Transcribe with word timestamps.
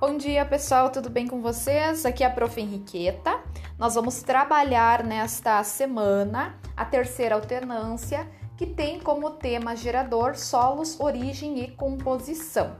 Bom 0.00 0.16
dia, 0.16 0.44
pessoal, 0.44 0.90
tudo 0.90 1.10
bem 1.10 1.26
com 1.26 1.42
vocês? 1.42 2.06
Aqui 2.06 2.22
é 2.22 2.26
a 2.28 2.30
Prof. 2.30 2.60
Henriqueta. 2.60 3.40
Nós 3.76 3.96
vamos 3.96 4.22
trabalhar 4.22 5.02
nesta 5.02 5.60
semana 5.64 6.56
a 6.76 6.84
terceira 6.84 7.34
alternância, 7.34 8.24
que 8.56 8.64
tem 8.64 9.00
como 9.00 9.32
tema 9.32 9.74
gerador 9.74 10.36
solos, 10.36 11.00
origem 11.00 11.64
e 11.64 11.72
composição. 11.72 12.76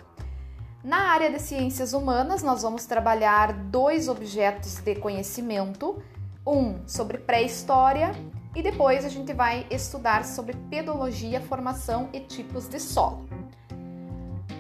Na 0.85 1.11
área 1.11 1.29
de 1.29 1.41
ciências 1.41 1.93
humanas, 1.93 2.45
nós 2.45 2.63
vamos 2.63 2.87
trabalhar 2.87 3.53
dois 3.53 4.09
objetos 4.09 4.77
de 4.77 4.95
conhecimento, 4.95 6.01
um 6.47 6.87
sobre 6.87 7.19
pré-história 7.19 8.13
e 8.55 8.63
depois 8.63 9.05
a 9.05 9.09
gente 9.09 9.33
vai 9.33 9.67
estudar 9.73 10.25
sobre 10.25 10.55
pedologia, 10.71 11.41
formação 11.41 12.11
e 12.13 12.21
tipos 12.21 12.69
de 12.69 12.79
solo. 12.79 13.29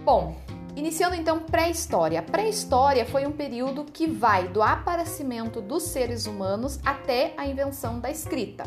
Bom, 0.04 0.34
Iniciando 0.78 1.16
então 1.16 1.40
pré-história. 1.40 2.22
Pré-história 2.22 3.04
foi 3.04 3.26
um 3.26 3.32
período 3.32 3.82
que 3.82 4.06
vai 4.06 4.46
do 4.46 4.62
aparecimento 4.62 5.60
dos 5.60 5.82
seres 5.82 6.24
humanos 6.24 6.78
até 6.86 7.34
a 7.36 7.44
invenção 7.44 7.98
da 7.98 8.08
escrita. 8.08 8.62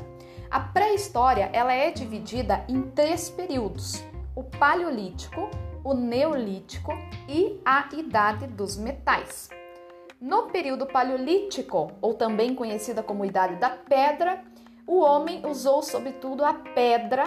A 0.49 0.59
pré-história 0.59 1.49
ela 1.53 1.71
é 1.71 1.89
dividida 1.89 2.65
em 2.67 2.81
três 2.81 3.29
períodos: 3.29 4.03
o 4.35 4.43
paleolítico, 4.43 5.49
o 5.85 5.93
neolítico 5.93 6.91
e 7.29 7.61
a 7.63 7.87
idade 7.95 8.45
dos 8.45 8.75
metais. 8.75 9.49
No 10.20 10.49
período 10.49 10.85
paleolítico, 10.85 11.93
ou 12.01 12.13
também 12.13 12.53
conhecida 12.53 13.01
como 13.01 13.23
idade 13.23 13.55
da 13.55 13.70
pedra, 13.70 14.43
o 14.85 14.99
homem 14.99 15.45
usou 15.45 15.81
sobretudo 15.81 16.43
a 16.43 16.55
pedra, 16.55 17.23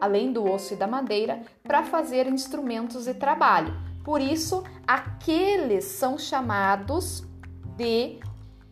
além 0.00 0.32
do 0.32 0.44
osso 0.44 0.74
e 0.74 0.76
da 0.76 0.88
madeira, 0.88 1.40
para 1.62 1.84
fazer 1.84 2.26
instrumentos 2.26 3.04
de 3.04 3.14
trabalho 3.14 3.93
por 4.04 4.20
isso, 4.20 4.62
aqueles 4.86 5.86
são 5.86 6.18
chamados 6.18 7.24
de 7.74 8.20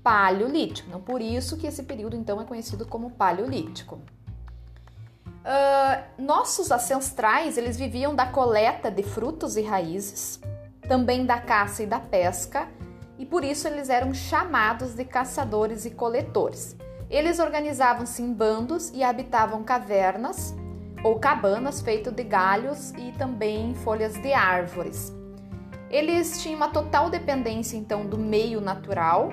paleolítico. 0.02 0.90
Não 0.90 1.00
por 1.00 1.22
isso 1.22 1.56
que 1.56 1.66
esse 1.66 1.82
período 1.84 2.14
então 2.14 2.40
é 2.40 2.44
conhecido 2.44 2.86
como 2.86 3.12
paleolítico. 3.12 3.98
Uh, 5.42 6.22
nossos 6.22 6.70
ancestrais 6.70 7.56
eles 7.56 7.76
viviam 7.76 8.14
da 8.14 8.26
coleta 8.26 8.90
de 8.90 9.02
frutos 9.02 9.56
e 9.56 9.62
raízes, 9.62 10.38
também 10.86 11.24
da 11.24 11.40
caça 11.40 11.82
e 11.82 11.86
da 11.86 11.98
pesca, 11.98 12.68
e 13.18 13.24
por 13.24 13.42
isso 13.42 13.66
eles 13.66 13.88
eram 13.88 14.12
chamados 14.12 14.94
de 14.94 15.04
caçadores 15.04 15.86
e 15.86 15.90
coletores. 15.90 16.76
Eles 17.08 17.38
organizavam-se 17.38 18.22
em 18.22 18.32
bandos 18.32 18.90
e 18.90 19.02
habitavam 19.02 19.64
cavernas 19.64 20.54
ou 21.02 21.18
cabanas 21.18 21.80
feitas 21.80 22.14
de 22.14 22.22
galhos 22.22 22.90
e 22.92 23.12
também 23.12 23.74
folhas 23.74 24.14
de 24.14 24.32
árvores. 24.32 25.21
Eles 25.92 26.42
tinham 26.42 26.56
uma 26.56 26.68
total 26.68 27.10
dependência 27.10 27.76
então 27.76 28.06
do 28.06 28.16
meio 28.16 28.62
natural 28.62 29.28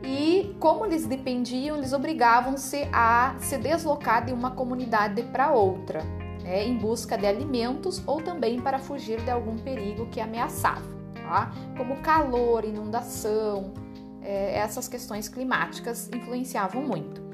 e 0.00 0.54
como 0.60 0.86
eles 0.86 1.04
dependiam, 1.04 1.76
eles 1.76 1.92
obrigavam-se 1.92 2.88
a 2.92 3.34
se 3.40 3.58
deslocar 3.58 4.24
de 4.24 4.32
uma 4.32 4.52
comunidade 4.52 5.24
para 5.24 5.50
outra, 5.50 6.04
né, 6.44 6.64
em 6.64 6.76
busca 6.76 7.18
de 7.18 7.26
alimentos 7.26 8.00
ou 8.06 8.22
também 8.22 8.60
para 8.60 8.78
fugir 8.78 9.20
de 9.22 9.30
algum 9.32 9.58
perigo 9.58 10.06
que 10.06 10.20
ameaçava, 10.20 10.86
tá? 11.14 11.50
como 11.76 11.96
calor, 11.96 12.64
inundação, 12.64 13.74
é, 14.22 14.56
essas 14.58 14.86
questões 14.86 15.28
climáticas 15.28 16.08
influenciavam 16.14 16.82
muito. 16.82 17.25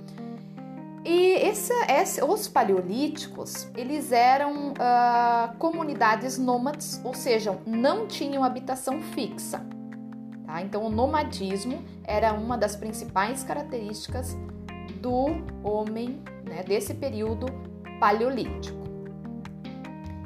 E 1.04 1.32
esse, 1.48 1.72
esse, 1.88 2.22
os 2.22 2.46
paleolíticos, 2.46 3.68
eles 3.74 4.12
eram 4.12 4.70
uh, 4.70 5.56
comunidades 5.58 6.38
nômades, 6.38 7.00
ou 7.04 7.12
seja, 7.12 7.58
não 7.66 8.06
tinham 8.06 8.44
habitação 8.44 9.00
fixa. 9.00 9.66
Tá? 10.46 10.62
Então, 10.62 10.84
o 10.84 10.88
nomadismo 10.88 11.82
era 12.04 12.32
uma 12.32 12.56
das 12.56 12.76
principais 12.76 13.42
características 13.42 14.36
do 15.00 15.42
homem 15.64 16.22
né, 16.44 16.62
desse 16.62 16.94
período 16.94 17.46
paleolítico. 17.98 18.80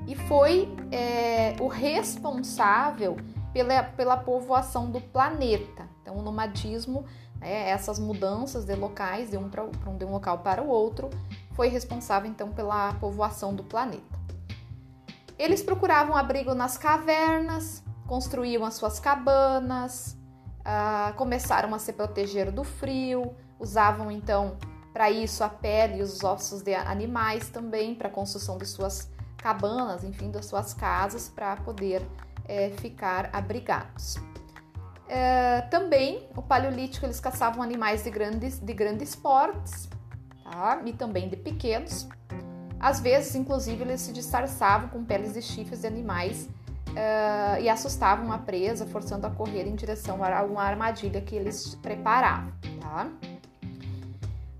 E 0.06 0.15
foi 0.15 0.69
é, 0.93 1.56
o 1.59 1.69
responsável 1.69 3.17
pela, 3.53 3.83
pela 3.83 4.17
povoação 4.19 4.91
do 4.91 5.01
planeta. 5.01 5.89
Então, 6.03 6.19
o 6.19 6.22
nomadismo 6.22 7.06
né, 7.41 7.71
essas 7.71 7.99
mudanças 7.99 8.65
de 8.65 8.75
locais 8.75 9.31
de 9.31 9.37
um, 9.37 9.49
pra, 9.49 9.65
de 9.67 10.05
um 10.05 10.11
local 10.11 10.39
para 10.39 10.63
o 10.63 10.69
outro 10.69 11.11
foi 11.53 11.69
responsável 11.69 12.31
então 12.31 12.51
pela 12.53 12.93
povoação 12.95 13.55
do 13.55 13.65
planeta. 13.65 14.17
Eles 15.39 15.63
procuravam 15.63 16.17
abrigo 16.17 16.55
nas 16.55 16.79
cavernas, 16.79 17.83
construíam 18.07 18.65
as 18.65 18.75
suas 18.75 18.99
cabanas, 18.99 20.17
uh, 20.61 21.15
começaram 21.15 21.75
a 21.75 21.79
se 21.79 21.93
proteger 21.93 22.51
do 22.51 22.65
frio, 22.65 23.35
usavam 23.59 24.11
então 24.11 24.57
para 24.93 25.11
isso 25.11 25.45
a 25.45 25.49
pele 25.49 25.99
e 25.99 26.03
os 26.03 26.25
ossos 26.25 26.63
de 26.63 26.75
animais 26.75 27.51
também 27.51 27.95
para 27.95 28.09
a 28.09 28.11
construção 28.11 28.57
de 28.57 28.65
suas 28.65 29.11
cabanas, 29.37 30.03
enfim, 30.03 30.31
das 30.31 30.47
suas 30.47 30.73
casas 30.73 31.29
para 31.29 31.57
poder 31.57 32.03
é, 32.47 32.71
ficar 32.71 33.29
abrigados. 33.33 34.17
É, 35.09 35.62
também, 35.71 36.28
o 36.37 36.43
paleolítico, 36.43 37.06
eles 37.06 37.21
caçavam 37.21 37.62
animais 37.62 38.03
de 38.03 38.11
grandes, 38.11 38.59
de 38.59 38.72
grandes 38.75 39.15
portes 39.15 39.89
tá? 40.43 40.81
e 40.84 40.93
também 40.93 41.28
de 41.28 41.37
pequenos. 41.37 42.09
Às 42.78 43.00
vezes, 43.00 43.34
inclusive, 43.34 43.83
eles 43.83 44.00
se 44.00 44.12
disfarçavam 44.12 44.89
com 44.89 45.05
peles 45.05 45.34
de 45.34 45.43
chifres 45.43 45.81
de 45.81 45.87
animais 45.87 46.49
uh, 46.91 47.61
e 47.61 47.69
assustavam 47.69 48.33
a 48.33 48.39
presa, 48.39 48.87
forçando 48.87 49.27
a 49.27 49.31
correr 49.31 49.66
em 49.66 49.75
direção 49.75 50.22
a 50.22 50.43
uma 50.43 50.62
armadilha 50.62 51.21
que 51.21 51.34
eles 51.34 51.75
preparavam. 51.77 52.53
Tá? 52.81 53.09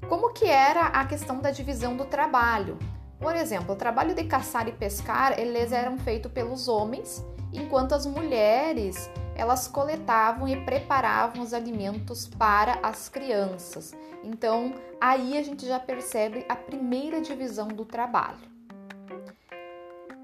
Como 0.09 0.33
que 0.33 0.47
era 0.47 0.87
a 0.87 1.05
questão 1.05 1.41
da 1.41 1.51
divisão 1.51 1.97
do 1.97 2.05
trabalho? 2.05 2.79
Por 3.19 3.35
exemplo, 3.35 3.75
o 3.75 3.77
trabalho 3.77 4.15
de 4.15 4.25
caçar 4.25 4.69
e 4.69 4.73
pescar, 4.73 5.39
eles 5.39 5.73
eram 5.73 5.99
feitos 5.99 6.31
pelos 6.31 6.69
homens, 6.69 7.25
enquanto 7.53 7.95
as 7.95 8.07
mulheres 8.07 9.11
elas 9.37 9.69
coletavam 9.69 10.49
e 10.49 10.65
preparavam 10.65 11.43
os 11.43 11.53
alimentos 11.53 12.27
para 12.27 12.79
as 12.83 13.09
crianças. 13.09 13.95
Então, 14.25 14.75
aí 15.01 15.37
a 15.39 15.43
gente 15.43 15.67
já 15.67 15.79
percebe 15.79 16.45
a 16.49 16.57
primeira 16.57 17.21
divisão 17.21 17.69
do 17.69 17.85
trabalho. 17.85 18.57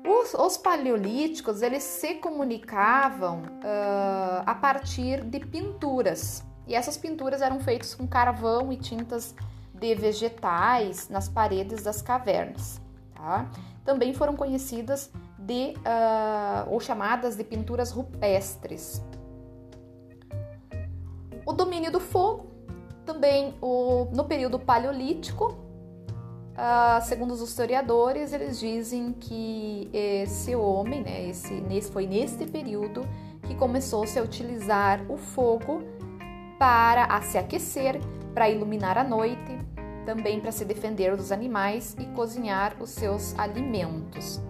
Os, 0.05 0.35
os 0.35 0.57
paleolíticos 0.57 1.63
eles 1.63 1.85
se 1.85 2.15
comunicavam 2.15 3.43
uh, 3.43 4.43
a 4.45 4.55
partir 4.55 5.23
de 5.23 5.39
pinturas 5.39 6.43
e 6.67 6.75
essas 6.75 6.97
pinturas 6.97 7.43
eram 7.43 7.61
feitas 7.61 7.95
com 7.95 8.07
carvão 8.07 8.73
e 8.73 8.77
tintas 8.77 9.35
de 9.75 9.95
vegetais 9.95 11.09
nas 11.09 11.29
paredes 11.29 11.83
das 11.83 12.01
cavernas. 12.01 12.81
Tá? 13.15 13.49
Também 13.85 14.15
foram 14.15 14.37
conhecidas 14.37 15.11
de 15.47 15.75
uh, 15.79 16.73
ou 16.73 16.81
chamadas 16.81 17.37
de 17.37 17.45
pinturas 17.45 17.91
rupestres. 17.91 19.03
O 21.45 21.53
domínio 21.53 21.91
do 21.91 21.99
fogo, 21.99 22.47
também 23.05 23.55
o, 23.61 24.07
no 24.13 24.25
período 24.25 24.59
paleolítico, 24.59 25.47
uh, 26.53 27.03
segundo 27.03 27.33
os 27.33 27.41
historiadores, 27.41 28.33
eles 28.33 28.61
dizem 28.61 29.13
que 29.13 29.91
esse 29.93 30.55
homem, 30.55 31.03
né, 31.03 31.29
esse, 31.29 31.53
nesse, 31.53 31.91
foi 31.91 32.07
neste 32.07 32.47
período 32.47 33.03
que 33.43 33.55
começou-se 33.57 34.17
a 34.19 34.23
utilizar 34.23 35.05
o 35.11 35.17
fogo 35.17 35.83
para 36.59 37.07
a 37.07 37.21
se 37.23 37.37
aquecer, 37.37 38.01
para 38.33 38.49
iluminar 38.49 38.97
a 38.97 39.03
noite, 39.03 39.59
também 40.07 40.41
para 40.41 40.53
se 40.53 40.65
defender 40.65 41.17
dos 41.17 41.33
animais 41.33 41.97
e 41.99 42.07
cozinhar 42.15 42.77
os 42.81 42.91
seus 42.91 43.37
alimentos. 43.39 44.41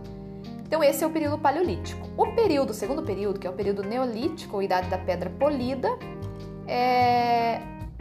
Então 0.73 0.83
esse 0.83 1.05
é 1.05 1.07
o 1.07 1.11
período 1.11 1.37
paleolítico. 1.37 2.09
O 2.17 2.35
período, 2.35 2.71
o 2.71 2.73
segundo 2.73 3.03
período, 3.03 3.39
que 3.39 3.47
é 3.47 3.51
o 3.51 3.53
período 3.53 3.83
neolítico, 3.83 4.57
ou 4.57 4.63
idade 4.63 4.89
da 4.89 4.97
pedra 4.97 5.29
polida, 5.29 5.91
é, 6.67 7.61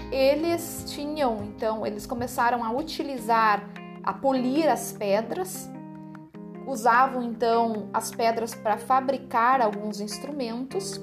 eles 0.10 0.86
tinham, 0.88 1.44
então, 1.44 1.86
eles 1.86 2.06
começaram 2.08 2.64
a 2.64 2.72
utilizar, 2.72 3.70
a 4.02 4.14
polir 4.14 4.70
as 4.70 4.94
pedras, 4.94 5.70
usavam 6.66 7.22
então 7.22 7.90
as 7.94 8.10
pedras 8.10 8.56
para 8.56 8.78
fabricar 8.78 9.62
alguns 9.62 10.00
instrumentos. 10.00 11.02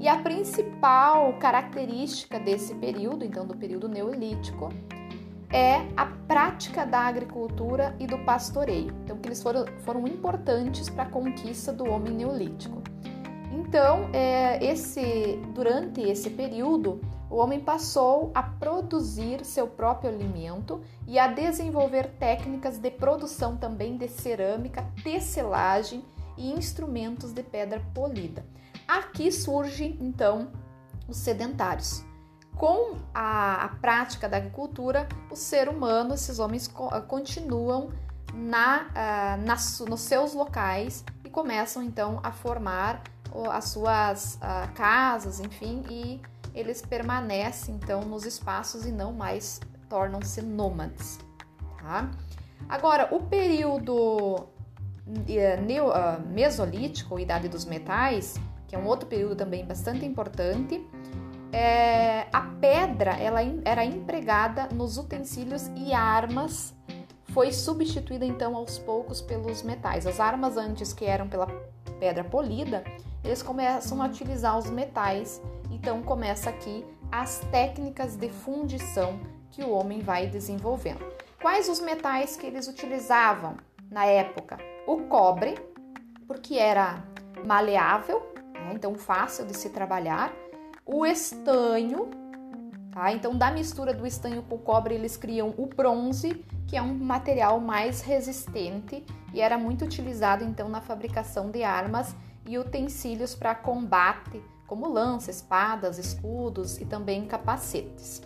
E 0.00 0.08
a 0.08 0.16
principal 0.18 1.32
característica 1.34 2.40
desse 2.40 2.74
período, 2.74 3.24
então 3.24 3.46
do 3.46 3.56
período 3.56 3.88
neolítico, 3.88 4.68
é 5.54 5.86
a 5.96 6.04
prática 6.26 6.84
da 6.84 6.98
agricultura 6.98 7.94
e 8.00 8.08
do 8.08 8.18
pastoreio. 8.18 8.92
Então, 9.04 9.16
que 9.16 9.28
eles 9.28 9.40
foram, 9.40 9.64
foram 9.84 10.04
importantes 10.08 10.90
para 10.90 11.04
a 11.04 11.08
conquista 11.08 11.72
do 11.72 11.88
homem 11.88 12.12
neolítico. 12.12 12.82
Então, 13.52 14.10
é, 14.12 14.58
esse, 14.64 15.38
durante 15.54 16.00
esse 16.00 16.30
período, 16.30 17.00
o 17.30 17.36
homem 17.36 17.60
passou 17.60 18.32
a 18.34 18.42
produzir 18.42 19.44
seu 19.44 19.68
próprio 19.68 20.10
alimento 20.10 20.80
e 21.06 21.20
a 21.20 21.28
desenvolver 21.28 22.08
técnicas 22.18 22.76
de 22.78 22.90
produção 22.90 23.56
também 23.56 23.96
de 23.96 24.08
cerâmica, 24.08 24.84
tecelagem 25.04 26.04
e 26.36 26.52
instrumentos 26.52 27.32
de 27.32 27.44
pedra 27.44 27.80
polida. 27.94 28.44
Aqui 28.88 29.30
surge 29.30 29.96
então 30.00 30.48
os 31.08 31.16
sedentários. 31.16 32.04
Com 32.56 32.96
a, 33.12 33.64
a 33.64 33.68
prática 33.68 34.28
da 34.28 34.36
agricultura, 34.36 35.08
o 35.30 35.36
ser 35.36 35.68
humano, 35.68 36.14
esses 36.14 36.38
homens 36.38 36.68
co 36.68 36.88
continuam 37.02 37.90
na, 38.32 38.86
uh, 39.38 39.88
nos 39.88 40.00
seus 40.00 40.34
locais 40.34 41.04
e 41.24 41.30
começam 41.30 41.82
então 41.82 42.20
a 42.22 42.32
formar 42.32 43.02
as 43.50 43.64
suas 43.70 44.36
uh, 44.36 44.72
casas, 44.74 45.40
enfim, 45.40 45.82
e 45.90 46.20
eles 46.54 46.80
permanecem 46.80 47.74
então 47.74 48.02
nos 48.02 48.24
espaços 48.24 48.86
e 48.86 48.92
não 48.92 49.12
mais 49.12 49.60
tornam-se 49.88 50.40
nômades. 50.40 51.18
Tá? 51.82 52.10
Agora, 52.68 53.08
o 53.14 53.20
período 53.24 54.46
eh, 55.28 55.56
neo, 55.56 55.88
uh, 55.88 56.20
mesolítico, 56.28 57.18
idade 57.18 57.48
dos 57.48 57.64
metais, 57.64 58.34
que 58.66 58.74
é 58.74 58.78
um 58.78 58.86
outro 58.86 59.06
período 59.06 59.36
também 59.36 59.64
bastante 59.64 60.04
importante, 60.06 60.84
é, 61.54 62.26
a 62.32 62.40
pedra 62.60 63.12
ela 63.12 63.40
era 63.64 63.84
empregada 63.84 64.68
nos 64.72 64.98
utensílios 64.98 65.70
e 65.76 65.92
armas 65.92 66.74
foi 67.32 67.52
substituída 67.52 68.24
então 68.24 68.56
aos 68.56 68.76
poucos 68.78 69.20
pelos 69.20 69.62
metais. 69.62 70.04
As 70.04 70.18
armas 70.18 70.56
antes 70.56 70.92
que 70.92 71.04
eram 71.04 71.28
pela 71.28 71.46
pedra 72.00 72.24
polida, 72.24 72.82
eles 73.22 73.40
começam 73.40 74.02
a 74.02 74.06
utilizar 74.06 74.58
os 74.58 74.68
metais. 74.68 75.40
Então 75.70 76.02
começa 76.02 76.50
aqui 76.50 76.84
as 77.10 77.38
técnicas 77.52 78.16
de 78.16 78.28
fundição 78.28 79.20
que 79.50 79.62
o 79.62 79.70
homem 79.70 80.00
vai 80.00 80.26
desenvolvendo. 80.26 81.04
Quais 81.40 81.68
os 81.68 81.80
metais 81.80 82.36
que 82.36 82.46
eles 82.46 82.66
utilizavam 82.66 83.56
na 83.90 84.06
época? 84.06 84.58
O 84.88 85.02
cobre, 85.02 85.54
porque 86.26 86.56
era 86.56 87.04
maleável, 87.44 88.20
né? 88.52 88.72
então 88.74 88.94
fácil 88.96 89.46
de 89.46 89.56
se 89.56 89.70
trabalhar. 89.70 90.32
O 90.86 91.06
estanho, 91.06 92.10
tá? 92.92 93.10
Então 93.10 93.34
da 93.34 93.50
mistura 93.50 93.94
do 93.94 94.06
estanho 94.06 94.42
com 94.42 94.56
o 94.56 94.58
cobre 94.58 94.94
eles 94.94 95.16
criam 95.16 95.54
o 95.56 95.66
bronze, 95.66 96.44
que 96.66 96.76
é 96.76 96.82
um 96.82 96.92
material 96.92 97.58
mais 97.58 98.02
resistente 98.02 99.02
e 99.32 99.40
era 99.40 99.56
muito 99.56 99.84
utilizado 99.84 100.44
então 100.44 100.68
na 100.68 100.82
fabricação 100.82 101.50
de 101.50 101.62
armas 101.64 102.14
e 102.46 102.58
utensílios 102.58 103.34
para 103.34 103.54
combate, 103.54 104.42
como 104.66 104.86
lanças, 104.86 105.36
espadas, 105.36 105.96
escudos 105.98 106.78
e 106.78 106.84
também 106.84 107.24
capacetes. 107.24 108.20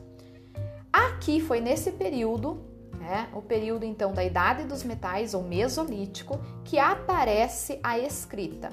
Aqui 0.92 1.40
foi 1.40 1.60
nesse 1.60 1.92
período, 1.92 2.60
né, 2.98 3.28
o 3.32 3.40
período 3.40 3.84
então 3.84 4.12
da 4.12 4.24
Idade 4.24 4.64
dos 4.64 4.82
Metais 4.82 5.32
ou 5.32 5.44
Mesolítico, 5.44 6.40
que 6.64 6.76
aparece 6.76 7.78
a 7.84 7.96
escrita, 8.00 8.70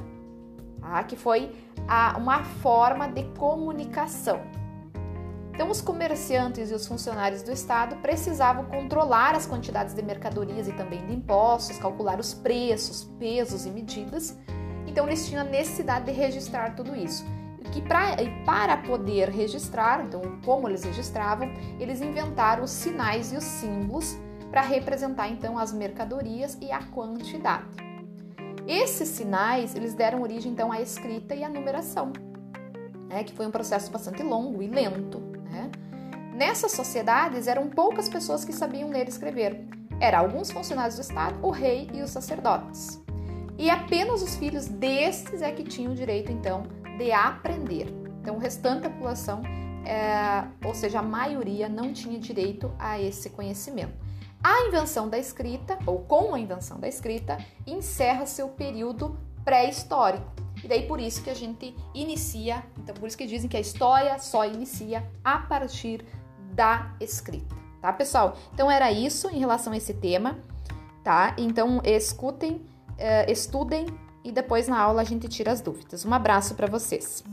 tá? 0.82 1.04
que 1.04 1.16
foi 1.16 1.52
a, 1.88 2.18
uma 2.18 2.44
forma 2.44 3.08
de 3.08 3.24
comunicação. 3.38 4.42
Então, 5.54 5.70
os 5.70 5.80
comerciantes 5.80 6.70
e 6.70 6.74
os 6.74 6.86
funcionários 6.86 7.42
do 7.42 7.52
Estado 7.52 7.96
precisavam 7.98 8.66
controlar 8.66 9.36
as 9.36 9.46
quantidades 9.46 9.94
de 9.94 10.02
mercadorias 10.02 10.68
e 10.68 10.74
também 10.74 11.06
de 11.06 11.14
impostos, 11.14 11.78
calcular 11.78 12.20
os 12.20 12.34
preços, 12.34 13.06
pesos 13.18 13.66
e 13.66 13.70
medidas. 13.70 14.38
Então, 14.86 15.08
eles 15.08 15.28
tinham 15.28 15.42
a 15.42 15.46
necessidade 15.46 16.06
de 16.06 16.12
registrar 16.12 16.76
tudo 16.76 16.94
isso. 16.94 17.26
E, 17.74 17.82
pra, 17.82 18.22
e 18.22 18.30
para 18.44 18.78
poder 18.78 19.30
registrar, 19.30 20.04
então, 20.04 20.22
como 20.44 20.68
eles 20.68 20.84
registravam, 20.84 21.50
eles 21.80 22.02
inventaram 22.02 22.64
os 22.64 22.72
sinais 22.72 23.32
e 23.32 23.38
os 23.38 23.44
símbolos 23.44 24.18
para 24.52 24.62
representar 24.62 25.28
então 25.30 25.58
as 25.58 25.74
mercadorias 25.74 26.58
e 26.62 26.72
a 26.72 26.84
quantidade. 26.84 27.95
Esses 28.68 29.10
sinais 29.10 29.76
eles 29.76 29.94
deram 29.94 30.22
origem 30.22 30.52
então 30.52 30.72
à 30.72 30.82
escrita 30.82 31.36
e 31.36 31.44
à 31.44 31.50
numeração, 31.50 32.12
né, 33.08 33.24
que 33.24 33.34
foi 33.34 33.46
um 33.46 33.52
processo 33.52 33.92
bastante 33.92 34.24
longo 34.24 34.62
e 34.64 34.68
lento. 34.68 35.20
Né? 35.50 35.70
Nessas 36.34 36.72
sociedades, 36.72 37.48
eram 37.48 37.70
poucas 37.70 38.10
pessoas 38.10 38.44
que 38.44 38.52
sabiam 38.52 38.90
ler 38.90 39.06
e 39.06 39.10
escrever. 39.10 39.68
Eram 40.00 40.20
alguns 40.20 40.52
funcionários 40.52 40.96
do 40.96 41.02
Estado, 41.02 41.40
o 41.42 41.50
rei 41.50 41.90
e 41.94 42.02
os 42.02 42.10
sacerdotes. 42.10 43.02
E 43.58 43.70
apenas 43.70 44.22
os 44.22 44.36
filhos 44.36 44.68
destes 44.68 45.42
é 45.42 45.52
que 45.52 45.64
tinham 45.64 45.94
o 45.94 45.96
direito, 45.96 46.32
então, 46.32 46.64
de 46.98 47.12
aprender. 47.12 47.88
Então, 48.22 48.36
o 48.36 48.40
restante 48.40 48.82
da 48.82 48.90
população, 48.90 49.44
é, 49.86 50.46
ou 50.66 50.76
seja, 50.76 51.00
a 51.00 51.02
maioria, 51.02 51.70
não 51.70 51.94
tinha 51.94 52.20
direito 52.20 52.70
a 52.78 53.00
esse 53.00 53.30
conhecimento. 53.30 53.94
A 54.46 54.68
invenção 54.68 55.10
da 55.10 55.18
escrita, 55.18 55.76
ou 55.88 56.02
com 56.02 56.36
a 56.36 56.40
invenção 56.40 56.80
da 56.80 56.88
escrita, 56.88 57.44
encerra 57.66 58.28
seu 58.28 58.48
período 58.48 59.18
pré-histórico. 59.44 60.32
E 60.64 60.68
daí 60.68 60.86
por 60.86 61.00
isso 61.00 61.24
que 61.24 61.32
a 61.32 61.34
gente 61.34 61.76
inicia, 61.96 62.64
então 62.78 62.94
por 62.94 63.08
isso 63.08 63.18
que 63.18 63.26
dizem 63.26 63.50
que 63.50 63.58
a 63.58 63.60
história 63.60 64.20
só 64.20 64.46
inicia 64.46 65.04
a 65.24 65.40
partir 65.40 66.06
da 66.54 66.94
escrita, 67.02 67.56
tá, 67.82 67.92
pessoal? 67.92 68.38
Então 68.54 68.70
era 68.70 68.92
isso 68.92 69.32
em 69.32 69.40
relação 69.40 69.74
a 69.74 69.78
esse 69.78 69.96
tema, 69.96 70.38
tá? 71.04 71.36
Então 71.40 71.82
escutem, 71.84 72.58
uh, 72.58 73.32
estudem 73.32 73.88
e 74.24 74.32
depois 74.32 74.68
na 74.68 74.80
aula 74.80 75.02
a 75.02 75.06
gente 75.06 75.28
tira 75.28 75.52
as 75.52 75.60
dúvidas. 75.60 76.06
Um 76.06 76.14
abraço 76.14 76.54
para 76.54 76.68
vocês. 76.68 77.24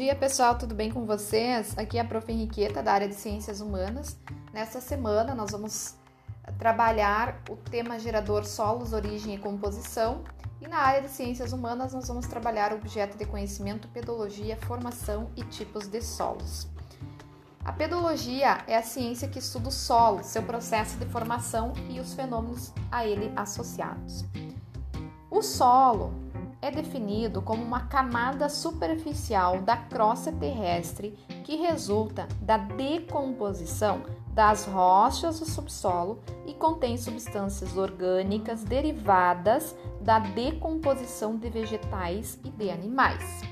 Dia, 0.00 0.14
pessoal, 0.16 0.56
tudo 0.56 0.74
bem 0.74 0.90
com 0.90 1.04
vocês? 1.04 1.76
Aqui 1.76 1.98
é 1.98 2.00
a 2.00 2.04
Prof. 2.06 2.32
Henriqueta, 2.32 2.82
da 2.82 2.90
área 2.90 3.06
de 3.06 3.14
Ciências 3.14 3.60
Humanas. 3.60 4.18
Nessa 4.50 4.80
semana, 4.80 5.34
nós 5.34 5.50
vamos 5.50 5.94
trabalhar 6.58 7.42
o 7.50 7.56
tema 7.56 7.98
gerador 7.98 8.46
solos, 8.46 8.94
origem 8.94 9.34
e 9.34 9.38
composição. 9.38 10.24
E 10.58 10.66
na 10.66 10.78
área 10.78 11.02
de 11.02 11.10
Ciências 11.10 11.52
Humanas, 11.52 11.92
nós 11.92 12.08
vamos 12.08 12.26
trabalhar 12.26 12.72
o 12.72 12.76
objeto 12.76 13.18
de 13.18 13.26
conhecimento, 13.26 13.88
pedologia, 13.88 14.56
formação 14.56 15.30
e 15.36 15.44
tipos 15.44 15.86
de 15.86 16.00
solos. 16.00 16.66
A 17.62 17.70
pedologia 17.70 18.64
é 18.66 18.78
a 18.78 18.82
ciência 18.82 19.28
que 19.28 19.38
estuda 19.38 19.68
o 19.68 19.72
solo, 19.72 20.24
seu 20.24 20.42
processo 20.42 20.96
de 20.96 21.04
formação 21.04 21.74
e 21.90 22.00
os 22.00 22.14
fenômenos 22.14 22.72
a 22.90 23.04
ele 23.04 23.30
associados. 23.36 24.24
O 25.30 25.42
solo 25.42 26.29
é 26.62 26.70
definido 26.70 27.40
como 27.40 27.62
uma 27.62 27.86
camada 27.86 28.48
superficial 28.48 29.60
da 29.62 29.76
crosta 29.76 30.30
terrestre 30.30 31.16
que 31.44 31.56
resulta 31.56 32.28
da 32.42 32.58
decomposição 32.58 34.02
das 34.32 34.64
rochas 34.64 35.40
do 35.40 35.46
subsolo 35.46 36.20
e 36.46 36.54
contém 36.54 36.96
substâncias 36.96 37.76
orgânicas 37.76 38.62
derivadas 38.62 39.76
da 40.00 40.18
decomposição 40.18 41.36
de 41.36 41.50
vegetais 41.50 42.38
e 42.44 42.50
de 42.50 42.70
animais. 42.70 43.42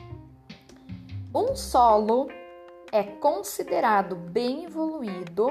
Um 1.35 1.55
solo 1.57 2.29
é 2.93 3.03
considerado 3.03 4.17
bem 4.17 4.65
evoluído 4.65 5.49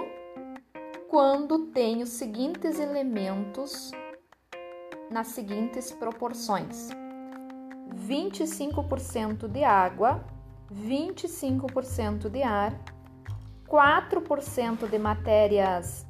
quando 1.08 1.68
tem 1.68 2.02
os 2.02 2.10
seguintes 2.10 2.80
elementos 2.80 3.92
nas 5.10 5.28
seguintes 5.28 5.92
proporções: 5.92 6.90
25% 7.96 9.48
de 9.48 9.64
água, 9.64 10.24
25% 10.74 12.30
de 12.30 12.44
ar, 12.44 12.74
4% 13.68 14.90
de 14.90 14.98
matérias 14.98 16.06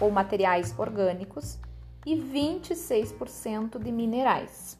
ou 0.00 0.10
materiais 0.10 0.74
orgânicos 0.78 1.58
e 2.04 2.16
26% 2.16 3.78
de 3.78 3.92
minerais. 3.92 4.78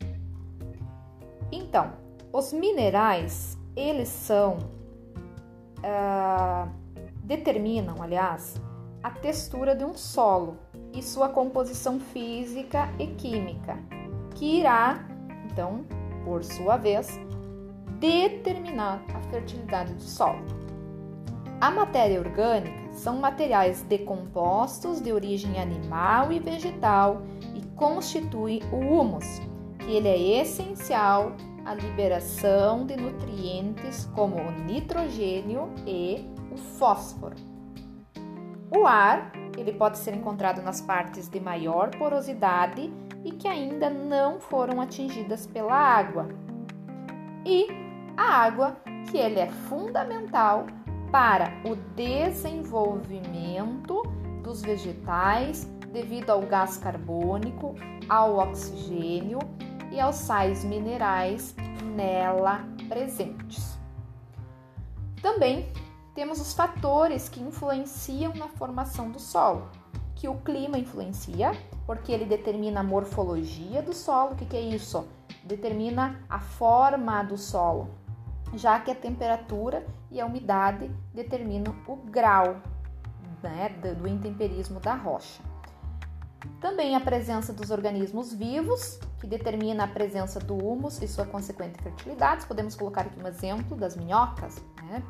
Então, 1.50 1.92
os 2.32 2.52
minerais, 2.52 3.56
eles 3.74 4.08
são, 4.08 4.58
uh, 5.78 6.70
determinam, 7.22 8.02
aliás, 8.02 8.60
a 9.02 9.10
textura 9.10 9.74
de 9.74 9.84
um 9.84 9.94
solo 9.94 10.58
e 10.92 11.02
sua 11.02 11.28
composição 11.28 12.00
física 12.00 12.88
e 12.98 13.06
química, 13.06 13.78
que 14.34 14.60
irá, 14.60 15.06
então, 15.50 15.84
por 16.26 16.42
sua 16.42 16.76
vez, 16.76 17.20
determinar 18.00 19.00
a 19.14 19.20
fertilidade 19.30 19.94
do 19.94 20.02
solo. 20.02 20.44
A 21.60 21.70
matéria 21.70 22.18
orgânica 22.18 22.92
são 22.92 23.18
materiais 23.18 23.82
decompostos 23.82 25.00
de 25.00 25.12
origem 25.12 25.58
animal 25.58 26.32
e 26.32 26.40
vegetal 26.40 27.22
e 27.54 27.62
constituem 27.76 28.60
o 28.72 28.76
humus, 28.76 29.40
que 29.78 29.92
ele 29.92 30.08
é 30.08 30.42
essencial 30.42 31.32
à 31.64 31.74
liberação 31.74 32.84
de 32.84 32.96
nutrientes 32.96 34.04
como 34.14 34.36
o 34.36 34.50
nitrogênio 34.50 35.70
e 35.86 36.28
o 36.52 36.56
fósforo. 36.56 37.36
O 38.76 38.84
ar, 38.84 39.32
ele 39.56 39.72
pode 39.72 39.96
ser 39.96 40.14
encontrado 40.14 40.60
nas 40.60 40.80
partes 40.80 41.28
de 41.28 41.40
maior 41.40 41.90
porosidade 41.96 42.92
e 43.26 43.32
que 43.32 43.48
ainda 43.48 43.90
não 43.90 44.38
foram 44.38 44.80
atingidas 44.80 45.48
pela 45.48 45.74
água. 45.74 46.28
E 47.44 47.66
a 48.16 48.22
água, 48.22 48.76
que 49.10 49.18
ele 49.18 49.40
é 49.40 49.48
fundamental 49.48 50.66
para 51.10 51.50
o 51.64 51.74
desenvolvimento 51.96 54.04
dos 54.44 54.62
vegetais 54.62 55.64
devido 55.92 56.30
ao 56.30 56.42
gás 56.42 56.76
carbônico, 56.76 57.74
ao 58.08 58.36
oxigênio 58.36 59.40
e 59.90 59.98
aos 59.98 60.14
sais 60.14 60.62
minerais 60.62 61.56
nela 61.96 62.64
presentes. 62.88 63.76
Também 65.20 65.68
temos 66.14 66.40
os 66.40 66.54
fatores 66.54 67.28
que 67.28 67.40
influenciam 67.40 68.32
na 68.34 68.46
formação 68.46 69.10
do 69.10 69.18
solo, 69.18 69.68
que 70.14 70.28
o 70.28 70.36
clima 70.36 70.78
influencia, 70.78 71.50
porque 71.86 72.10
ele 72.10 72.24
determina 72.24 72.80
a 72.80 72.82
morfologia 72.82 73.80
do 73.80 73.92
solo. 73.92 74.32
O 74.32 74.36
que, 74.36 74.44
que 74.44 74.56
é 74.56 74.60
isso? 74.60 75.06
Determina 75.44 76.20
a 76.28 76.40
forma 76.40 77.22
do 77.22 77.38
solo, 77.38 77.88
já 78.54 78.80
que 78.80 78.90
a 78.90 78.94
temperatura 78.94 79.86
e 80.10 80.20
a 80.20 80.26
umidade 80.26 80.90
determinam 81.14 81.74
o 81.86 81.96
grau 81.96 82.56
né, 83.42 83.68
do 83.94 84.08
intemperismo 84.08 84.80
da 84.80 84.94
rocha. 84.94 85.42
Também 86.60 86.94
a 86.94 87.00
presença 87.00 87.52
dos 87.52 87.70
organismos 87.70 88.32
vivos, 88.32 88.98
que 89.20 89.26
determina 89.26 89.84
a 89.84 89.88
presença 89.88 90.38
do 90.38 90.56
humus 90.56 91.00
e 91.02 91.08
sua 91.08 91.26
consequente 91.26 91.80
fertilidade. 91.82 92.46
Podemos 92.46 92.74
colocar 92.74 93.02
aqui 93.02 93.20
um 93.20 93.26
exemplo 93.26 93.76
das 93.76 93.96
minhocas. 93.96 94.62
Né? 94.84 95.02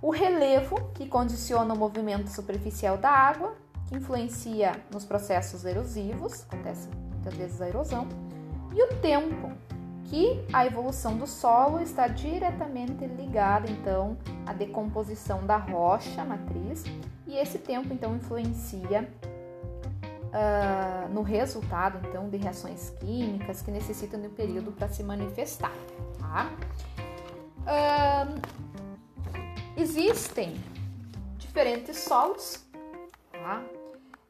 O 0.00 0.10
relevo, 0.10 0.90
que 0.94 1.06
condiciona 1.06 1.74
o 1.74 1.78
movimento 1.78 2.28
superficial 2.28 2.96
da 2.96 3.10
água, 3.10 3.54
que 3.86 3.96
influencia 3.96 4.72
nos 4.92 5.04
processos 5.04 5.64
erosivos, 5.64 6.44
acontece 6.44 6.88
muitas 7.12 7.34
vezes 7.34 7.60
a 7.60 7.68
erosão. 7.68 8.08
E 8.72 8.82
o 8.82 9.00
tempo, 9.00 9.52
que 10.04 10.44
a 10.52 10.66
evolução 10.66 11.16
do 11.16 11.26
solo 11.26 11.80
está 11.80 12.06
diretamente 12.06 13.06
ligada 13.06 13.70
então 13.70 14.16
à 14.44 14.52
decomposição 14.52 15.44
da 15.44 15.56
rocha 15.56 16.24
matriz 16.24 16.84
e 17.26 17.36
esse 17.36 17.58
tempo 17.58 17.92
então 17.92 18.14
influencia 18.14 19.08
uh, 20.26 21.08
no 21.12 21.22
resultado 21.22 22.06
então 22.06 22.28
de 22.28 22.36
reações 22.36 22.90
químicas 23.00 23.62
que 23.62 23.70
necessitam 23.70 24.20
de 24.20 24.28
um 24.28 24.34
período 24.34 24.70
para 24.70 24.88
se 24.88 25.02
manifestar. 25.02 25.72
Tá? 26.20 26.50
Uh, 27.66 28.40
existem 29.76 30.54
diferentes 31.38 31.98
solos. 31.98 32.64
Tá? 33.32 33.62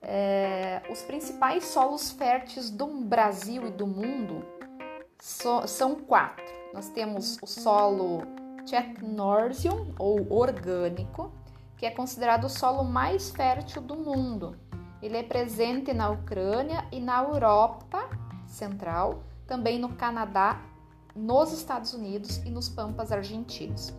É, 0.08 0.82
os 0.88 1.02
principais 1.02 1.64
solos 1.64 2.12
férteis 2.12 2.70
do 2.70 2.86
Brasil 2.86 3.66
e 3.66 3.70
do 3.72 3.88
mundo 3.88 4.46
so, 5.20 5.66
são 5.66 5.96
quatro. 5.96 6.44
Nós 6.72 6.88
temos 6.90 7.36
o 7.42 7.46
solo 7.46 8.22
Chetnorsium 8.64 9.92
ou 9.98 10.32
orgânico, 10.32 11.32
que 11.76 11.84
é 11.84 11.90
considerado 11.90 12.44
o 12.44 12.48
solo 12.48 12.84
mais 12.84 13.30
fértil 13.30 13.82
do 13.82 13.96
mundo. 13.96 14.56
Ele 15.02 15.16
é 15.16 15.24
presente 15.24 15.92
na 15.92 16.08
Ucrânia 16.10 16.86
e 16.92 17.00
na 17.00 17.24
Europa 17.24 18.08
Central, 18.46 19.24
também 19.44 19.76
no 19.76 19.96
Canadá, 19.96 20.60
nos 21.16 21.52
Estados 21.52 21.92
Unidos 21.92 22.36
e 22.44 22.50
nos 22.50 22.68
Pampas 22.68 23.10
argentinos. 23.10 23.92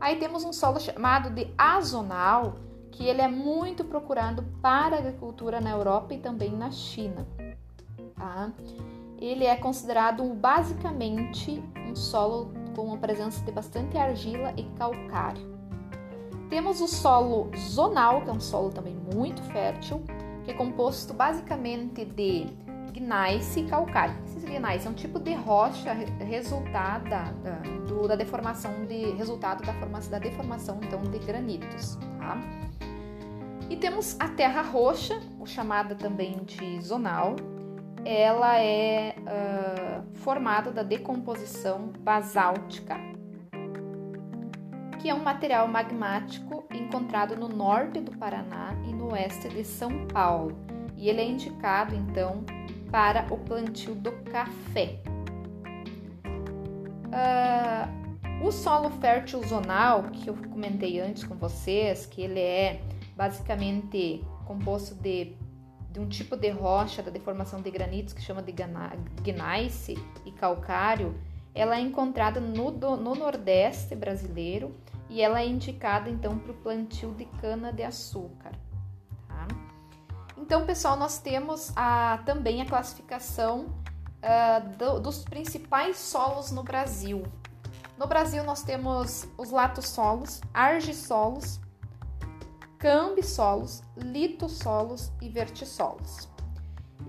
Aí 0.00 0.16
temos 0.16 0.42
um 0.42 0.52
solo 0.52 0.80
chamado 0.80 1.30
de 1.30 1.54
azonal, 1.56 2.56
que 2.92 3.08
ele 3.08 3.20
é 3.20 3.28
muito 3.28 3.84
procurado 3.84 4.44
para 4.60 4.96
a 4.96 4.98
agricultura 5.00 5.60
na 5.60 5.70
Europa 5.70 6.14
e 6.14 6.18
também 6.18 6.52
na 6.52 6.70
China. 6.70 7.26
Tá? 8.14 8.52
Ele 9.18 9.44
é 9.44 9.56
considerado 9.56 10.22
basicamente 10.34 11.62
um 11.88 11.96
solo 11.96 12.52
com 12.76 12.82
uma 12.86 12.98
presença 12.98 13.44
de 13.44 13.50
bastante 13.50 13.96
argila 13.96 14.52
e 14.56 14.64
calcário. 14.76 15.50
Temos 16.48 16.80
o 16.80 16.86
solo 16.86 17.50
zonal, 17.56 18.22
que 18.22 18.30
é 18.30 18.32
um 18.32 18.40
solo 18.40 18.70
também 18.70 18.94
muito 18.94 19.42
fértil, 19.44 20.02
que 20.44 20.50
é 20.50 20.54
composto 20.54 21.14
basicamente 21.14 22.04
de 22.04 22.46
gneiss 22.92 23.56
e 23.56 23.62
calcário. 23.64 24.14
Esses 24.26 24.44
gneiss 24.44 24.84
é 24.84 24.90
um 24.90 24.94
tipo 24.94 25.18
de 25.18 25.34
rocha 25.34 25.92
resultado 26.18 27.08
da, 27.08 27.30
da, 27.30 27.58
do, 27.86 28.06
da 28.06 28.16
deformação 28.16 28.84
de 28.86 29.12
resultado 29.12 29.64
da, 29.64 29.72
formação, 29.74 30.10
da 30.10 30.18
deformação 30.18 30.80
então 30.82 31.00
de 31.02 31.18
granitos. 31.20 31.96
Tá? 32.18 32.38
E 33.72 33.76
temos 33.76 34.20
a 34.20 34.28
terra 34.28 34.60
roxa, 34.60 35.18
chamada 35.46 35.94
também 35.94 36.44
de 36.44 36.78
zonal. 36.82 37.36
Ela 38.04 38.60
é 38.60 39.14
uh, 39.20 40.18
formada 40.18 40.70
da 40.70 40.82
decomposição 40.82 41.90
basáltica, 42.00 42.98
que 45.00 45.08
é 45.08 45.14
um 45.14 45.22
material 45.22 45.66
magmático 45.68 46.64
encontrado 46.70 47.34
no 47.34 47.48
norte 47.48 47.98
do 47.98 48.14
Paraná 48.18 48.74
e 48.86 48.92
no 48.92 49.12
oeste 49.12 49.48
de 49.48 49.64
São 49.64 50.06
Paulo. 50.06 50.54
E 50.94 51.08
ele 51.08 51.22
é 51.22 51.24
indicado 51.24 51.94
então 51.94 52.44
para 52.90 53.26
o 53.32 53.38
plantio 53.38 53.94
do 53.94 54.12
café. 54.24 54.98
Uh, 57.08 58.46
o 58.46 58.52
solo 58.52 58.90
fértil 58.90 59.42
zonal, 59.44 60.02
que 60.12 60.28
eu 60.28 60.34
comentei 60.50 61.00
antes 61.00 61.24
com 61.24 61.36
vocês, 61.36 62.04
que 62.04 62.20
ele 62.20 62.38
é 62.38 62.91
basicamente 63.16 64.24
composto 64.44 64.94
de, 64.94 65.36
de 65.90 66.00
um 66.00 66.08
tipo 66.08 66.36
de 66.36 66.50
rocha 66.50 67.02
da 67.02 67.10
deformação 67.10 67.60
de 67.60 67.70
granitos 67.70 68.12
que 68.12 68.20
chama 68.20 68.42
de 68.42 68.52
gneiss 68.52 69.88
e 69.88 70.32
calcário, 70.32 71.14
ela 71.54 71.76
é 71.76 71.80
encontrada 71.80 72.40
no, 72.40 72.70
no 72.70 73.14
Nordeste 73.14 73.94
brasileiro 73.94 74.74
e 75.08 75.20
ela 75.20 75.40
é 75.40 75.46
indicada 75.46 76.08
então 76.08 76.38
para 76.38 76.52
o 76.52 76.54
plantio 76.54 77.12
de 77.12 77.26
cana-de-açúcar. 77.40 78.52
Tá? 79.28 79.46
Então, 80.38 80.64
pessoal, 80.64 80.96
nós 80.96 81.18
temos 81.18 81.70
a, 81.76 82.18
também 82.24 82.62
a 82.62 82.66
classificação 82.66 83.66
uh, 84.22 84.76
do, 84.78 85.00
dos 85.00 85.24
principais 85.24 85.98
solos 85.98 86.50
no 86.50 86.62
Brasil. 86.62 87.22
No 87.98 88.06
Brasil, 88.06 88.42
nós 88.42 88.62
temos 88.62 89.28
os 89.36 89.50
latossolos, 89.50 90.40
argissolos, 90.54 91.60
cambissolos, 92.82 93.80
litossolos 93.96 95.12
e 95.20 95.28
vertissolos. 95.28 96.28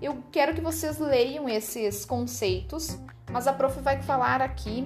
Eu 0.00 0.22
quero 0.30 0.54
que 0.54 0.60
vocês 0.60 1.00
leiam 1.00 1.48
esses 1.48 2.04
conceitos, 2.04 2.96
mas 3.32 3.48
a 3.48 3.52
prof 3.52 3.80
vai 3.80 4.00
falar 4.00 4.40
aqui 4.40 4.84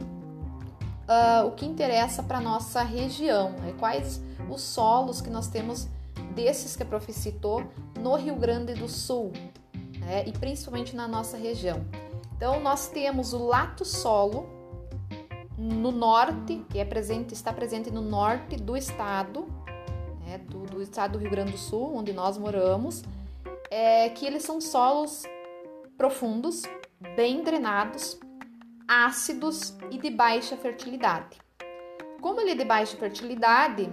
uh, 1.07 1.47
o 1.47 1.50
que 1.50 1.66
interessa 1.66 2.23
para 2.23 2.40
nossa 2.40 2.83
região, 2.83 3.50
né? 3.50 3.75
quais 3.78 4.23
os 4.49 4.62
solos 4.62 5.21
que 5.21 5.28
nós 5.28 5.49
temos 5.49 5.87
desses 6.35 6.75
que 6.75 6.83
a 6.83 6.87
prof 6.87 7.12
citou 7.12 7.71
no 8.00 8.16
Rio 8.16 8.37
Grande 8.37 8.73
do 8.73 8.88
Sul 8.88 9.30
né? 9.99 10.25
e 10.26 10.33
principalmente 10.33 10.97
na 10.97 11.07
nossa 11.07 11.37
região. 11.37 11.85
Então 12.35 12.61
nós 12.61 12.88
temos 12.88 13.35
o 13.35 13.47
lato 13.47 13.85
solo 13.85 14.49
no 15.59 15.92
norte, 15.92 16.64
que 16.71 16.78
é 16.78 16.85
presente, 16.87 17.35
está 17.35 17.52
presente 17.52 17.90
no 17.90 18.00
norte 18.00 18.57
do 18.57 18.75
estado, 18.75 19.57
do, 20.78 20.82
do, 20.82 20.82
estado 20.82 21.12
do 21.12 21.18
Rio 21.18 21.30
Grande 21.30 21.52
do 21.52 21.58
Sul, 21.58 21.97
onde 21.97 22.12
nós 22.12 22.38
moramos, 22.38 23.02
é 23.70 24.08
que 24.11 24.25
eles 24.25 24.44
são 24.44 24.61
solos 24.61 25.25
profundos, 25.97 26.62
bem 27.16 27.42
drenados, 27.42 28.18
ácidos 28.87 29.75
e 29.90 29.99
de 29.99 30.11
baixa 30.11 30.56
fertilidade. 30.56 31.38
Como 32.20 32.40
ele 32.40 32.52
é 32.52 32.54
de 32.54 32.64
baixa 32.64 32.97
fertilidade, 32.97 33.90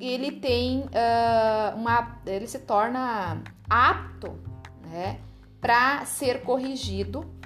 ele 0.00 0.32
tem 0.32 0.80
uh, 0.80 1.76
uma, 1.76 2.20
ele 2.26 2.46
se 2.46 2.60
torna 2.60 3.42
apto, 3.68 4.38
né, 4.82 5.20
para 5.60 6.04
ser 6.04 6.42
corrigido 6.42 7.37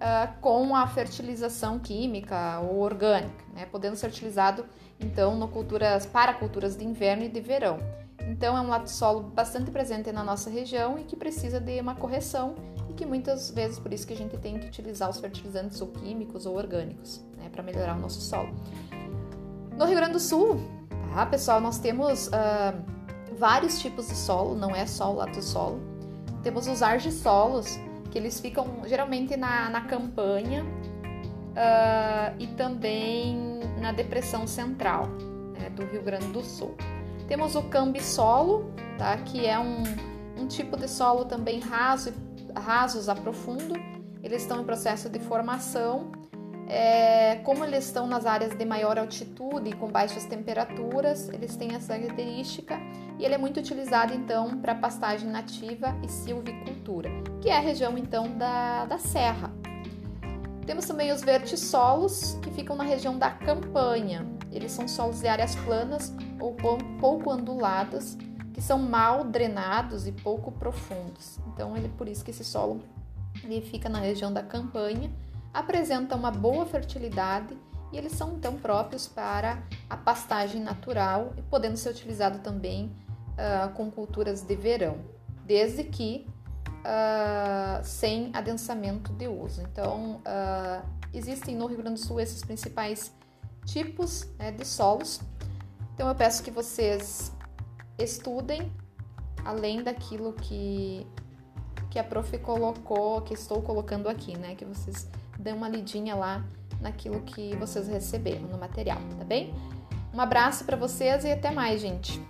uh, 0.00 0.40
com 0.40 0.74
a 0.74 0.86
fertilização 0.86 1.78
química 1.78 2.58
ou 2.60 2.80
orgânica, 2.80 3.44
né, 3.54 3.66
podendo 3.66 3.96
ser 3.96 4.08
utilizado 4.08 4.64
então 4.98 5.36
no 5.36 5.48
culturas 5.48 6.06
para 6.06 6.34
culturas 6.34 6.76
de 6.76 6.84
inverno 6.84 7.24
e 7.24 7.28
de 7.28 7.40
verão. 7.40 7.78
Então 8.28 8.56
é 8.56 8.60
um 8.60 8.68
lato 8.68 8.90
solo 8.90 9.22
bastante 9.22 9.70
presente 9.70 10.12
na 10.12 10.22
nossa 10.22 10.50
região 10.50 10.98
e 10.98 11.04
que 11.04 11.16
precisa 11.16 11.58
de 11.58 11.80
uma 11.80 11.94
correção 11.94 12.54
e 12.88 12.92
que 12.92 13.06
muitas 13.06 13.50
vezes 13.50 13.78
por 13.78 13.92
isso 13.92 14.06
que 14.06 14.12
a 14.12 14.16
gente 14.16 14.36
tem 14.38 14.58
que 14.58 14.66
utilizar 14.66 15.08
os 15.08 15.18
fertilizantes 15.18 15.80
ou 15.80 15.88
químicos 15.88 16.46
ou 16.46 16.56
orgânicos, 16.56 17.20
né, 17.36 17.48
para 17.50 17.62
melhorar 17.62 17.96
o 17.96 18.00
nosso 18.00 18.20
solo. 18.20 18.54
No 19.76 19.86
Rio 19.86 19.96
Grande 19.96 20.12
do 20.12 20.20
Sul, 20.20 20.60
tá, 21.14 21.24
pessoal, 21.24 21.60
nós 21.60 21.78
temos 21.78 22.28
uh, 22.28 23.00
vários 23.38 23.80
tipos 23.80 24.08
de 24.08 24.14
solo, 24.14 24.54
não 24.54 24.76
é 24.76 24.86
só 24.86 25.10
o 25.10 25.16
lato 25.16 25.42
solo. 25.42 25.80
Temos 26.42 26.66
os 26.68 26.82
argissolos, 26.82 27.78
que 28.10 28.18
eles 28.18 28.40
ficam 28.40 28.82
geralmente 28.86 29.36
na, 29.36 29.70
na 29.70 29.82
campanha 29.82 30.64
uh, 30.64 32.34
e 32.38 32.46
também 32.48 33.60
na 33.80 33.92
depressão 33.92 34.46
central 34.46 35.06
né, 35.58 35.70
do 35.70 35.84
Rio 35.84 36.02
Grande 36.02 36.26
do 36.26 36.42
Sul. 36.42 36.76
Temos 37.28 37.54
o 37.54 37.62
cambisolo, 37.62 38.72
tá, 38.98 39.16
que 39.18 39.46
é 39.46 39.58
um, 39.58 39.84
um 40.36 40.46
tipo 40.46 40.76
de 40.76 40.88
solo 40.88 41.24
também 41.24 41.60
raso, 41.60 42.12
rasos 42.56 43.08
a 43.08 43.14
profundo. 43.14 43.74
Eles 44.22 44.42
estão 44.42 44.60
em 44.60 44.64
processo 44.64 45.08
de 45.08 45.18
formação 45.20 46.10
É, 46.72 47.40
como 47.42 47.64
eles 47.64 47.84
estão 47.86 48.06
nas 48.06 48.24
áreas 48.24 48.56
de 48.56 48.64
maior 48.64 48.96
altitude 48.96 49.70
e 49.70 49.72
com 49.72 49.88
baixas 49.88 50.24
temperaturas, 50.24 51.28
eles 51.30 51.56
têm 51.56 51.74
essa 51.74 51.98
característica 51.98 52.78
e 53.18 53.24
ele 53.24 53.34
é 53.34 53.38
muito 53.38 53.58
utilizado 53.58 54.14
então 54.14 54.56
para 54.60 54.72
pastagem 54.76 55.28
nativa 55.28 55.98
e 56.00 56.08
silvicultura, 56.08 57.10
que 57.40 57.50
é 57.50 57.56
a 57.56 57.60
região 57.60 57.98
então 57.98 58.38
da, 58.38 58.84
da 58.84 58.98
serra. 58.98 59.52
Temos 60.64 60.84
também 60.84 61.10
os 61.10 61.22
vertissolos, 61.22 62.38
que 62.40 62.52
ficam 62.52 62.76
na 62.76 62.84
região 62.84 63.18
da 63.18 63.32
campanha. 63.32 64.24
Eles 64.52 64.70
são 64.70 64.86
solos 64.86 65.18
de 65.18 65.26
áreas 65.26 65.56
planas 65.56 66.14
ou 66.38 66.54
pouco 67.00 67.32
onduladas, 67.32 68.16
que 68.54 68.62
são 68.62 68.78
mal 68.78 69.24
drenados 69.24 70.06
e 70.06 70.12
pouco 70.12 70.52
profundos. 70.52 71.40
Então, 71.48 71.76
ele 71.76 71.88
por 71.88 72.06
isso 72.06 72.24
que 72.24 72.30
esse 72.30 72.44
solo 72.44 72.80
ele 73.42 73.60
fica 73.60 73.88
na 73.88 73.98
região 73.98 74.32
da 74.32 74.42
campanha, 74.42 75.10
apresenta 75.52 76.14
uma 76.14 76.30
boa 76.30 76.64
fertilidade 76.66 77.56
e 77.92 77.98
eles 77.98 78.12
são 78.12 78.34
então 78.34 78.56
próprios 78.56 79.06
para 79.06 79.62
a 79.88 79.96
pastagem 79.96 80.62
natural 80.62 81.32
e 81.36 81.42
podendo 81.42 81.76
ser 81.76 81.90
utilizado 81.90 82.38
também 82.38 82.94
uh, 83.32 83.72
com 83.74 83.90
culturas 83.90 84.42
de 84.42 84.54
verão, 84.54 84.98
desde 85.44 85.84
que 85.84 86.26
uh, 86.80 87.84
sem 87.84 88.30
adensamento 88.32 89.12
de 89.12 89.26
uso. 89.26 89.62
Então, 89.62 90.20
uh, 90.20 90.86
existem 91.12 91.56
no 91.56 91.66
Rio 91.66 91.78
Grande 91.78 92.00
do 92.00 92.06
Sul 92.06 92.20
esses 92.20 92.42
principais 92.44 93.12
tipos 93.64 94.28
né, 94.38 94.52
de 94.52 94.64
solos. 94.64 95.20
Então, 95.94 96.08
eu 96.08 96.14
peço 96.14 96.42
que 96.42 96.50
vocês 96.50 97.32
estudem 97.98 98.72
além 99.44 99.82
daquilo 99.82 100.32
que, 100.34 101.06
que 101.90 101.98
a 101.98 102.04
prof 102.04 102.38
colocou, 102.38 103.20
que 103.22 103.34
estou 103.34 103.60
colocando 103.62 104.08
aqui, 104.08 104.36
né? 104.38 104.54
Que 104.54 104.64
vocês 104.64 105.08
dêem 105.40 105.56
uma 105.56 105.68
lidinha 105.68 106.14
lá 106.14 106.44
naquilo 106.80 107.20
que 107.22 107.54
vocês 107.56 107.88
receberam 107.88 108.42
no 108.42 108.58
material, 108.58 108.98
tá 109.18 109.24
bem? 109.24 109.52
Um 110.12 110.20
abraço 110.20 110.64
para 110.64 110.76
vocês 110.76 111.24
e 111.24 111.30
até 111.30 111.50
mais, 111.50 111.80
gente! 111.80 112.20